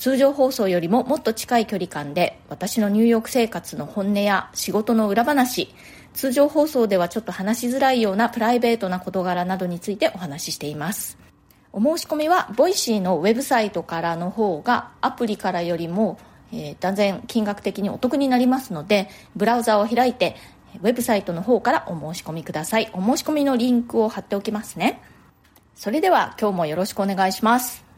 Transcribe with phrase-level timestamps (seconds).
[0.00, 5.74] 通常放送よりももっと近い距離感で私のニューヨーク生活の本音や仕事の裏話
[6.14, 11.18] 通常放送ではちょっと話しづらいようなプライベートな事柄などについてお話ししています。
[11.74, 16.18] お申し込みは Voicy のウェブサイトからの方がアプリからよりも、
[16.50, 20.34] えー断然金額的にお得になりますのでブラウザを開いて
[20.82, 22.90] ウェブサイトの方からお申し込みください。
[22.94, 25.02] お申し込みのリンクを貼っておきますね。
[25.74, 27.89] それでは今日もよろしくお願いします。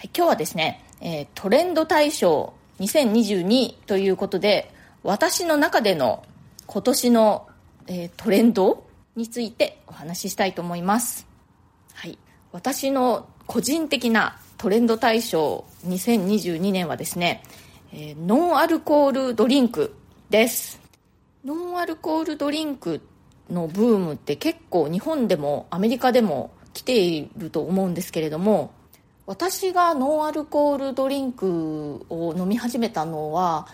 [0.00, 6.24] はい、今日はですね、えートレンド大賞2022ということで私の中での
[6.64, 7.48] 今年の、
[7.86, 11.26] えートレンドについてお話ししたいと思います、
[11.92, 12.16] はい、
[12.50, 17.42] 私の個人的なトレンド大賞2022年はですね、
[17.92, 19.94] えーノンアルコールドリンク
[20.30, 20.80] です。
[21.44, 23.02] ノンアルコールドリンク
[23.50, 28.72] のブームって結構日本でもアメリカでも来ていると思うんですけれども
[29.30, 33.68] 私がノンアルコールドリンクを飲み始めたのは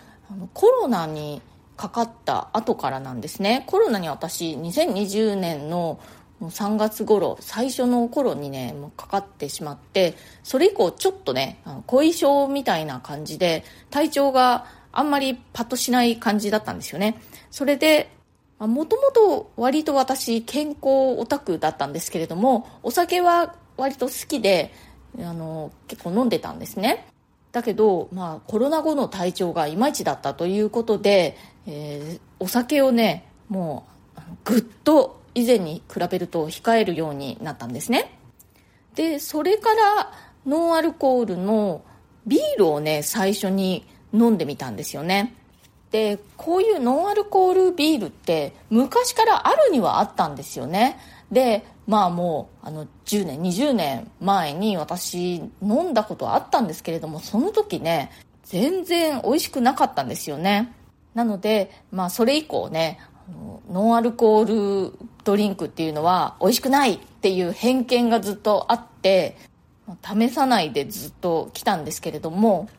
[0.53, 1.41] コロナに
[1.75, 3.63] かかった後からなんですね。
[3.65, 5.99] コロナに私2020年の
[6.43, 17.19] 3月頃最初の頃にねもうかかってしまってそれ以降ちょっとね後遺症みたいな感じで体調があんまりパッとしない感じだったんですよね。
[17.49, 18.11] それで
[18.59, 20.77] もともと割と私健康
[21.17, 24.71] オタクだったんですけれどもお酒は割と好きで
[25.19, 27.07] あの結構飲んでたんですね。
[27.51, 38.17] だけど、まあ、コロナ後の体調がいまいちだったということで、えーお酒をねもうぐっと以前に比べると控えるようになったんですね。
[38.95, 40.11] でそれから
[40.45, 41.83] ノンアルコールの
[42.25, 45.35] ビールをね最初に飲んでみたんですよね。
[45.91, 50.99] でこういうノンアルコールビールって昔からあるにはあったんですよね。
[51.31, 58.11] でまあもうあの10年20年前に私飲んだことはあったんですけれどもその時ね
[58.43, 60.73] 全然美味しくなかったんですよね。
[61.13, 62.99] なのでまあそれ以降ね
[63.71, 64.93] ノンアルコール
[65.23, 69.37] ドリンクっていうのは美味しくないっていう偏見がずっとあって
[70.03, 72.69] 試さないでずっと来たんですけれども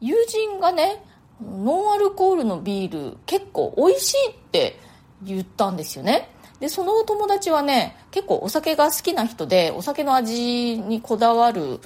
[0.00, 1.04] 友人がね
[1.40, 4.78] ノンアルコールのビール結構美味しいって
[5.22, 6.30] 言ったんですよね。
[6.62, 11.80] でそのお友達はね結構お酒が好きな人でお酒の味にこだわる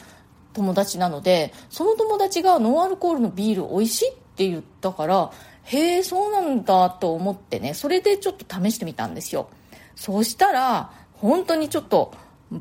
[0.52, 5.32] 友達なのでその友達がノンアルコールのビール美味しいって言ったから
[5.62, 9.48] へえそうなんだと思ってねそれでちょっと試してみたんですよ。
[9.94, 12.12] そしたら本当にちょっと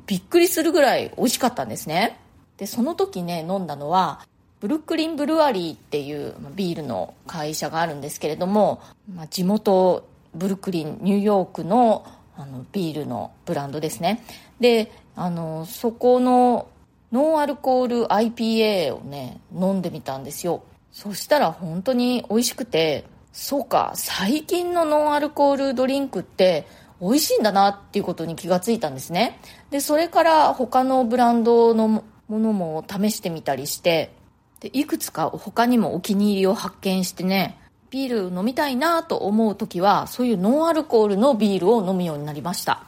[0.07, 2.17] びっくりするぐらい美味しかったんですね。
[2.55, 4.25] でその時ね飲んだのは
[4.61, 8.81] ブルックリン・ブルワリーっていうビールの会社があるんですけれども、
[9.13, 12.05] まあ、地元ブルックリンニューヨークの
[12.37, 14.23] あのビールのブランドですね。
[14.59, 16.67] であのそこの
[17.11, 20.63] ノンアルコール IPA をね飲んでみたんですよ。
[20.91, 26.67] そしたら本当に美味しくてそうか最近のノンアルコールドリンクって
[27.01, 29.39] 美味しいんだなっていうことに気がついたんですね。
[29.71, 34.11] でそれから他のブランドのものも試してみたりして
[34.59, 37.57] でいくつか他にもお気に入りを発見してね
[37.89, 42.83] ビール飲みたいなと思う時はそういうノンアルコールのビールを飲むようになりました。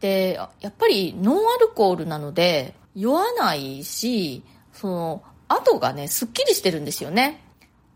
[0.00, 4.42] でやっぱりノンアルコールなので酔わないし
[4.72, 7.40] その後がねすっきりしてるんですよね。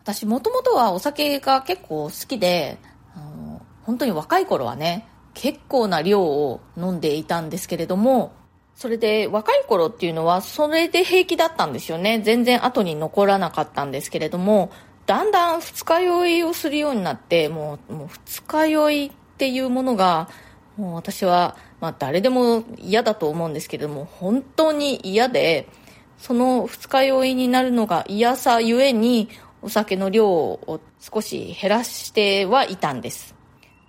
[0.02, 2.78] 私もともとはお酒が結構好きで
[3.14, 8.32] あの本当に若い頃はね結構な量を飲んでいたんですけれども
[8.76, 12.20] それで若い頃っていうのはそれで平気だったんですよね。
[12.20, 14.70] 全然後に残らなかったんですけれども
[15.06, 20.28] だんだん二日酔いをするようになってもうもう二日酔いっていうものが
[20.76, 25.68] もう私は、まあ、誰でも嫌だと思うんですけれども本当に嫌で
[26.18, 29.28] その二日酔いになるのが嫌さゆえに
[29.62, 33.34] お酒の量を少し減らしてはいたんです。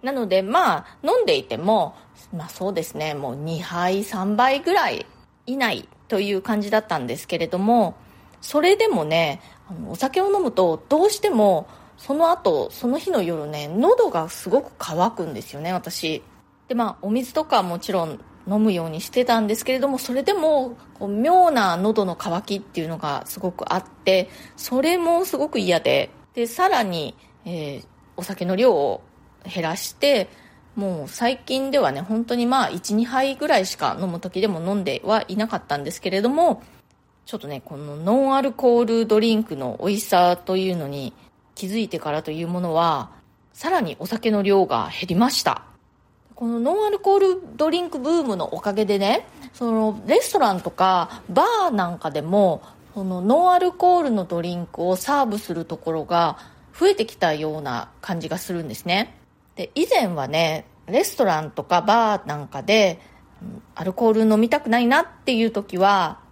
[0.01, 1.95] なのでまあ飲んでいても
[2.35, 5.05] まあそうですねもう2杯3杯ぐらい
[5.45, 7.95] 以内という感じだったんですけれども
[8.41, 11.67] それでもねあのお酒を飲むとどうしても
[11.97, 16.23] その後その日の夜ね喉がすごく渇くんですよね私。
[16.67, 18.19] でまあお水とかはもちろん
[18.49, 26.09] 飲むようにしてたんですけれどもそれでもこう妙な喉の渇きっていうのがすごくあってそれもすごく嫌で。
[26.33, 27.15] でさらに、
[27.45, 27.85] えー、
[28.15, 29.01] お酒の量を
[29.43, 30.29] 減らして
[30.75, 36.61] もう最近ではね本当にまあ12杯ぐらいしか飲む時でも飲んではいなかったんですけれども
[37.27, 41.13] ちょっとねこのノンアルコールドリンクの美味しさというのに
[41.55, 43.11] 気づいてからというものは
[43.51, 45.63] さらにお酒の量が減りました。
[46.35, 52.61] このノンアルコールドリンクブームのおかげでねそのレストランとかバーなんかでも
[52.95, 56.37] このノンアルコールのドリンクをサーブするところが
[56.79, 59.17] 増えてきたような感じがするんですね。
[59.55, 63.01] で以前はねレストランとかバーなんかで
[63.75, 66.25] アルコール飲みたくないなっていう時は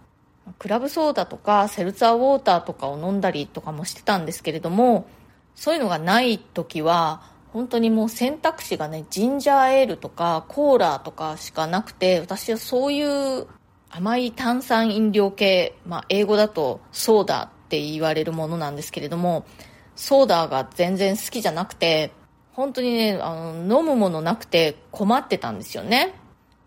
[0.58, 5.06] クラブソーダとかセルツァーウォーターとかを飲んだりとかもしてたんですけれども
[5.54, 7.22] そういうのがない時は
[7.52, 13.46] 本当にもう選択肢がねジンジャーエールとかコーラとかしかなくて私はそういう
[13.90, 19.46] 甘い炭酸飲料系、まあ、英語だとソーダって言われるものなんですけれども
[19.94, 22.12] ソーダが全然好きじゃなくて
[22.52, 26.14] 本当にねあの飲むものなくて困ってたんですよね。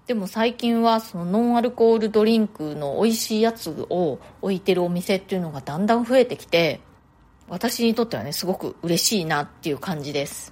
[0.09, 6.79] でも最近はそのノンアルコールドリンクの美味しいやつを置いてるお店っていうのがだんだん増えてきて
[7.47, 10.51] 私にとってはねすごく嬉しいなっていう感じです。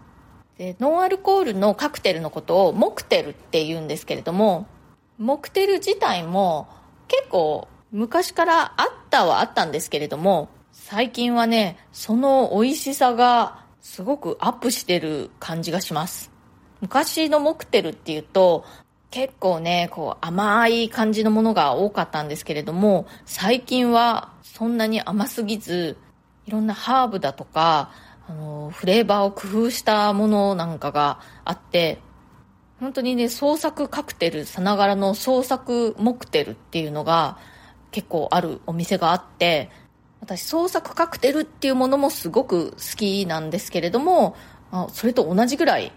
[0.60, 4.68] でノンアルコールのカクテルのことをモクテルって言うんですけれども
[5.18, 6.68] モクテル自体も
[7.08, 16.30] 結構昔からあったはあったんですけれども最近はねその美味しさがすごくアップしてる感じがします。
[16.80, 18.64] 昔のモクテルっていうと
[19.10, 25.98] 結構ねこう甘い感じのものが多かったんですけれども最近はそんなに甘すぎず
[26.46, 27.92] いろんなハーブだとか
[28.28, 32.00] あのフレーバーを工夫したものなんかがあって
[32.80, 37.38] 本当にね創作カクテルさながらの創作モクテルっていうのが
[37.92, 39.70] 結構あるお店があって
[40.20, 44.36] 私創作カクテルっていうものもすごく好きなんですけれども
[44.92, 45.92] それと同じぐらい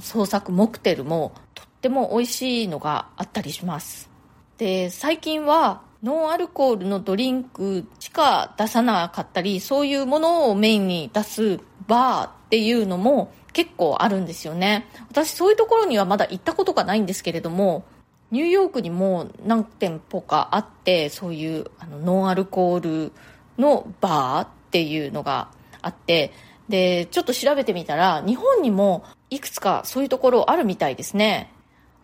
[0.00, 4.10] 創作モクテルもとても美味しいのがあったりします。
[4.58, 14.86] で最近はノンアルコールのドリンクしか出さなかったりそういうものをメインに出すバーっていうのも結構あるんですよね。
[15.10, 17.84] 私そういうところにはまだ行ったことがないんですけれども
[18.30, 23.12] ニューヨークにも何店舗かあってそういうあのノンアルコール
[23.58, 25.48] のバーっていうのが
[25.82, 26.32] あって
[26.68, 31.52] でちょっと調べてみたら日本にもいくつかそういうところあるみたいですね。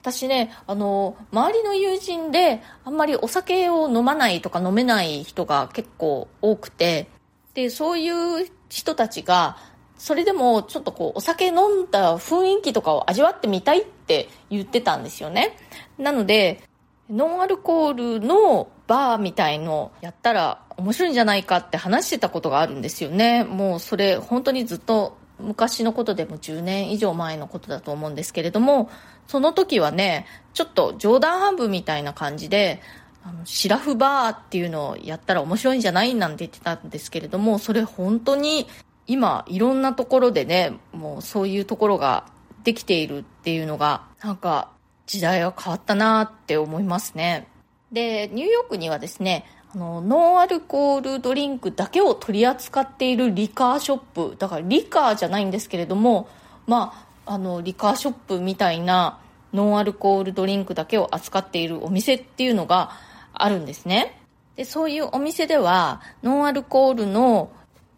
[0.05, 7.09] 私ねあの周りの友人であんまりお酒を飲まないとか飲めない人が結構多くて
[7.55, 8.11] でそうい
[8.43, 9.57] う人たちが
[9.97, 15.57] それでもちょっとこうお酒飲んだ雰囲気とかを味わってみたいって言ってたんですよね。
[15.97, 16.63] なので
[17.09, 23.45] ノンアルコールのバーみたいのやったら面白いんじゃないかって話してたことがあるんですよね。
[23.45, 28.91] もうそれ本当にずっと昔のことでも10年以上前のことだと思うんですけれども
[29.27, 32.81] その時はねちょっと冗談半分みたいな感じで
[33.23, 38.67] あのシラフバーっていうのをやったら面白いんじゃないなんて言ってたんですけれどもそれ本当に
[39.07, 42.27] 今いろんなところでねもうそういうところが
[42.65, 44.71] できているっていうのがなんか
[45.07, 47.47] 時代は変わったなって思いますね。
[47.93, 49.45] でニューヨークにはですね
[49.75, 53.99] あのノンアルコールドリンクだけを取り扱っているリカーショッ
[54.31, 54.37] プ。
[54.39, 56.29] だからリカーじゃないんですけれども
[56.67, 59.19] まああのリカーショップみたいな
[59.53, 62.93] ノンアルコールドリンクだけを扱っているお店っていうのが
[63.33, 64.21] あるんですね。
[64.55, 67.51] でそういうお店ではノンアルコールの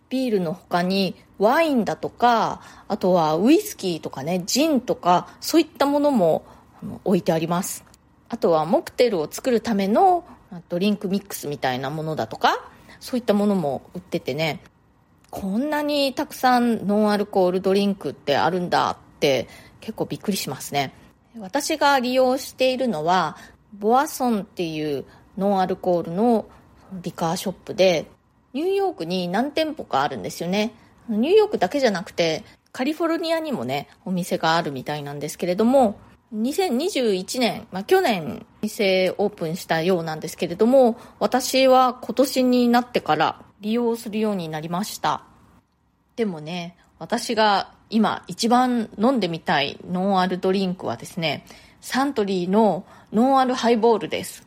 [0.09, 6.47] ビールの他にワインだとかあとはウイスキーとかねジンとかそういったものも
[7.05, 7.85] 置いてあります。
[8.31, 10.25] あとはモクテルを作るための
[10.69, 14.61] ドリンクミックスみたいなものだとかそういったものも売っててね
[15.31, 19.49] こんなにたくさんノンアルコールドリンクってあるんだって
[19.81, 20.95] 結構びっくりしますね。
[21.39, 23.37] 私が利用しているのは
[23.75, 25.05] ボアソンっていう
[25.37, 26.47] ノンアルコールの
[27.03, 28.07] リカーショップで
[28.55, 30.73] ニューヨークに何店舗かあるんですよね。
[31.09, 35.99] ニューヨークだけじゃなくてカリフォルニアにもねお店があるみたいなんですけれども
[36.35, 45.25] 2021年、まあ、去年店オープンしたようなんですけれども私は今年になってから利用するようになりました。
[46.17, 51.45] でもね私が今一番飲んでみたいノンアルドリンクはですね
[51.81, 54.47] サントリーのノンアルハイボールです。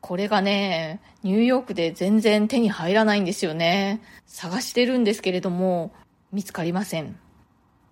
[0.00, 4.02] これがねニューヨークで全然手に入らないんですよね。
[4.26, 5.92] 探してるんですけれども
[6.32, 7.16] 見つかりません。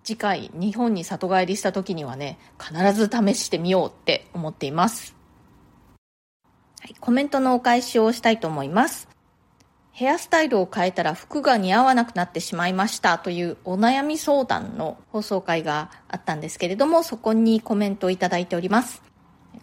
[0.09, 5.15] 次回日本に里帰りした時にはね必ず試してみようって思っています、
[6.81, 9.07] はい、コメントのお返しをしたいと思います
[9.91, 19.08] ヘアスタイルを変えたら服が似合わなくなってしまいましたというお悩み相談の放送会があったんですけれども、そこにコメントをいただいております。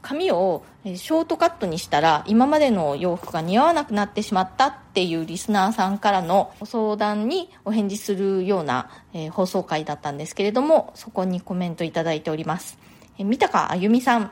[0.06, 12.78] 髪をショートカットにしたら今までの洋服が似合わなくなってしまったっていうリスナーさんからの相談にお返事するような、え放送回だったんですけれどもそこにコメントいただいております、
[13.18, 14.30] え三高あゆみさん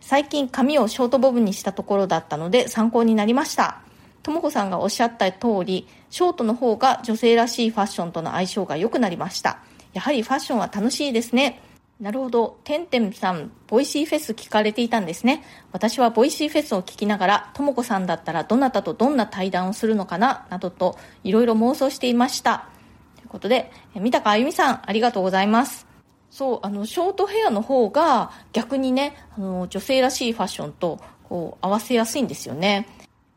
[0.00, 3.80] 最近髪をショートボブにしたところだったので参考になりました。
[4.22, 9.58] とも子さんがおっしゃった通りショートの方が女性らしいファッションとの相性が良くなりました。
[9.92, 11.60] やはりファッションは楽しいですね。
[12.00, 12.58] なるほど。
[12.64, 15.44] てんてんさん、 Voicy フェス聞かれていたんですね。
[15.70, 22.68] 私は Voicy フェスを聞きながら、ともこさんだったらどなたとどんな対談をするのかな、などといろいろ妄想していました。
[23.16, 25.86] ということで、三高あゆみさん、ありがとうございます。
[26.30, 32.88] そう、あの、ショートヘアの方が逆にね、あの、女性らしいファッションとこう合わせやすいんですよね。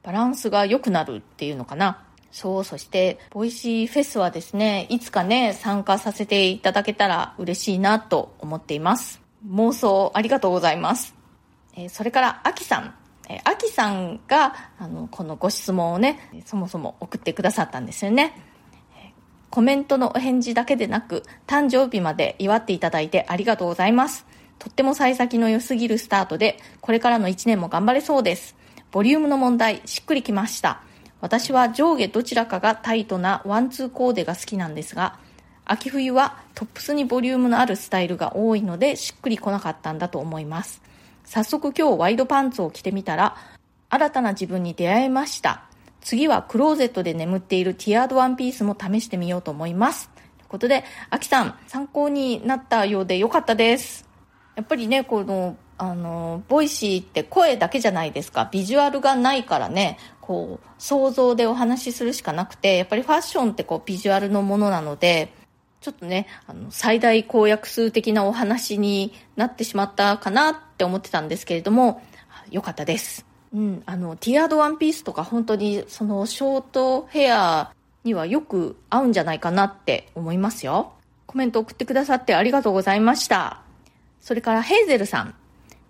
[0.04, 2.02] バランスが良くなるっていうのかな。
[2.34, 9.22] そう、そして、 Voicy フェスはですね、いつかね、参加させていただけたら嬉しいなと思っています。
[9.48, 11.14] 妄想ありがとうございます。
[11.76, 12.96] えー、それから、アキさん。
[13.30, 18.36] えー、アキさんが、あの、このご質問をね、そもそも送ってくださったんですよね。
[19.52, 24.26] コメントのお返事だけでなく、誕生日まで祝っていただいてありがとうございます。
[24.58, 28.56] とっても幸先の良すぎるスタートで、これからの1年も頑張れそうです。
[28.90, 30.82] ボリュームの問題、しっくりきました。
[31.24, 35.18] 私は上下どちらかがタイトなワンツーコーデが好きなんですが、
[35.64, 40.82] 秋冬はトップスにボリュームのあるスタイルが多いのでしっくりこなかったんだと思います。
[41.24, 43.38] 早速今日ワイドパンツを着てみたら、
[43.90, 45.64] 新たな自分に出会えました。
[46.02, 50.10] 次はクローゼットで眠っているティアードワンピースも試してみようと思います。
[50.10, 54.06] ということで、秋さん、参考になったようでよかったです。
[54.58, 58.50] やっぱりね、この、あの、 Voicy って声だけじゃないですか。
[58.52, 65.34] ビジュアルがないからね、こう、想像でお話しするしかなくて、やっぱりファッションってこう、ビジュアルのものなので、
[65.82, 72.02] ちょっとね、あの、最大公約数的なお話になってしまったかなって思ってたんですけれども、
[72.52, 73.26] よかったです。
[73.54, 77.72] うん、あの、ティアードワンピースとか本当にそのショートヘア
[78.04, 80.94] にはよく合うんじゃないかなって思いますよ。
[81.28, 83.62] コメント送ってくださってありがとうございました。
[84.22, 85.36] それからヘイゼルさん。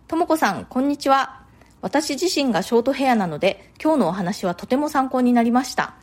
[0.08, 1.42] ともこさん、こんにちは。
[1.82, 5.94] 私自身がショートヘアなので、今日のお話はとても参考になりました。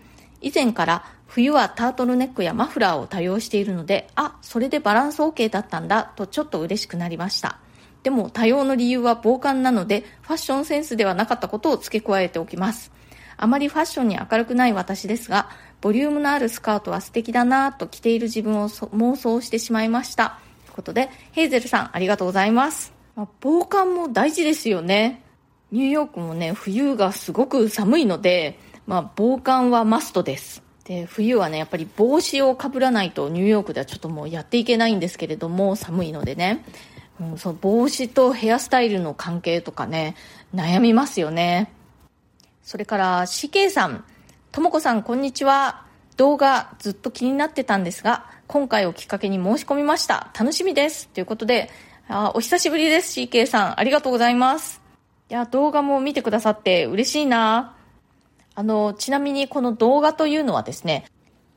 [0.40, 7.59] 以前から冬はタートルネックやマフラーを多用しているので、あ、それでバランス OK だったんだとちょっと嬉しくなりました。
[8.02, 12.90] でも多用の理由は防寒なので、ファッションセンスではなかったことを付け加えておきます。
[13.37, 15.50] あまりファッションに明るくない私ですが、
[15.83, 20.38] ボリュームのあるスカートは素敵だなと着ている自分を妄想してしまいました。
[20.64, 23.00] ということで、ヘイゼルさんありがとうございます。
[23.21, 25.23] まあ、防寒も大事ですよね。
[25.73, 30.62] ニューヨークもね、冬がすごく寒いので、まあ、防寒はマストです。
[30.85, 36.65] で、冬はね、やっぱり帽子をかぶらないとニューヨークではちょっともうやっていけないんですけれども、寒いのでね、
[37.21, 40.17] うん、その帽子とヘアスタイルの関係とかね、
[40.55, 41.71] 悩みますよね。
[42.62, 44.03] それから、CK さん、
[44.50, 45.85] ともこさん、こんにちは。
[46.17, 50.31] 動画ずっと気になってたんですが、今回をきっかけに申し込みました。
[50.39, 51.09] 楽しみです。
[51.09, 51.69] ということで、
[52.12, 53.79] あお久しぶりです、CK さん。
[53.79, 54.83] ありがとうございます。
[55.31, 57.76] いや、動画も見てくださって嬉しいな。
[58.57, 61.05] あの、ちなみにこの動画というのはですね、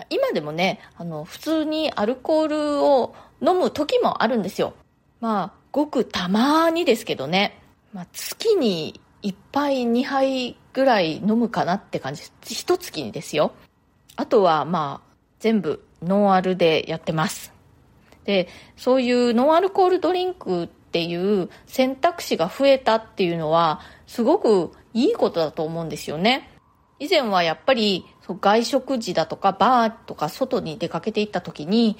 [0.08, 4.74] 今でもね、あの、普通にアルコールを飲む時もあるんですよ。
[5.20, 7.60] まあ、ごくたまにですけどね。
[7.92, 12.54] まあ、月に1杯2杯ぐらい飲むかなって感じです。
[12.54, 13.52] 一月にですよ。
[14.16, 17.52] あとは、まあ、全部ノンアルでやってます。
[18.24, 26.50] で、そういうノンアルコールドリンクっていう選択肢が増えたっていうのは、すごくいいことだと思うんですよね。
[26.98, 31.96] 以前はやっぱり外食時だとかバーとか外に出かけていった時に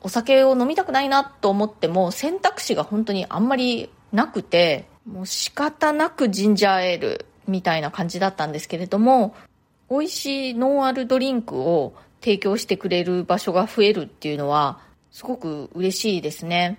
[0.00, 9.34] お酒を飲みたくないなと思っても選択肢が本当にあんまりなくてもう仕方なくジンジャーエールみたいな感じだったんですけれども
[9.90, 16.78] 美味しいノンアルドリンクを提供してくれる場所が増えるっていうのはすごく嬉しいですね。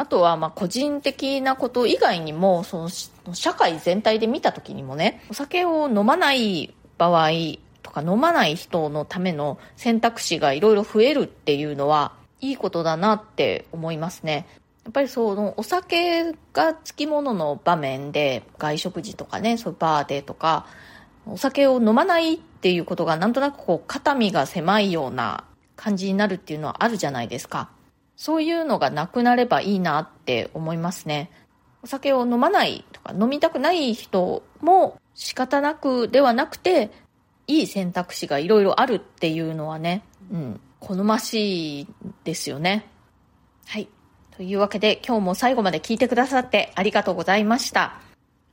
[0.00, 2.88] あとは、ま個人的なこと以外にも、そ
[3.26, 7.28] の社会全体で見た時にもね、お酒を飲まない場合
[7.82, 14.46] とか飲まない人のための選択肢がいろいろ増えるっていうのはいいことだなって思いますね。
[14.84, 20.64] やっぱりそのお酒がつきものの場面で外食時とかね、そういうバーでとか、
[21.26, 25.44] お酒を飲まないっていうことがなんとなくこう肩身が狭いような
[25.76, 27.68] 感じになるっていうのはあるじゃないですか。
[28.20, 31.30] そういうのがなくなればいいなって思いますね。
[31.82, 36.90] お酒を飲まないとか飲みたくない人も仕方なくではなくて、
[37.46, 41.86] いい選択肢がいろいろあるっていうのはね、うん、好ましい
[42.24, 42.84] ですよね。
[43.66, 43.88] はい。
[44.36, 48.02] というわけで今日も最後まで聞いてくださってありがとうございました。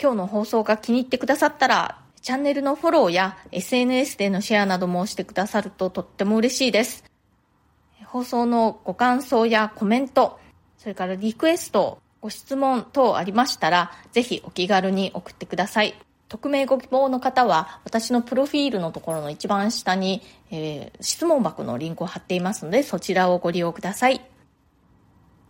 [0.02, 7.04] 今日の放送が気に入ってくださったら、チャンネルのフォローや SNS でのシェアなどもしてくださるととっても嬉しいです。
[8.08, 10.40] 放送のご感想やコメント、
[10.78, 15.94] それからリクエスト、ご質問等ありましたら、ぜひお気軽に送ってください。
[16.30, 20.22] 匿名ご希望の方は、私のプロフィールのところの一番下に、
[20.52, 24.22] えー、質問箱のリンクを貼っていますので、そちらをご利用ください。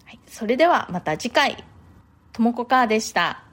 [0.06, 1.64] はい、それではまた次回、
[2.34, 3.47] ともこかーでした。